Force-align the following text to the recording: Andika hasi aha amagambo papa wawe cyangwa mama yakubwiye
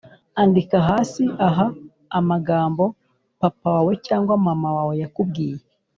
Andika 0.41 0.77
hasi 0.89 1.23
aha 1.47 1.65
amagambo 2.19 2.83
papa 3.41 3.65
wawe 3.75 3.93
cyangwa 4.07 4.33
mama 4.45 4.69
yakubwiye 5.01 5.57